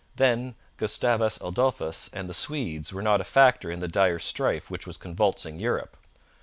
Then 0.15 0.55
Gustavus 0.77 1.37
Adolphus 1.41 2.09
and 2.11 2.27
the 2.27 2.33
Swedes 2.33 2.91
were 2.91 3.03
not 3.03 3.21
a 3.21 3.23
factor 3.23 3.69
in 3.69 3.81
the 3.81 3.87
dire 3.87 4.17
strife 4.17 4.71
which 4.71 4.87
was 4.87 4.97
convulsing 4.97 5.59
Europe. 5.59 5.95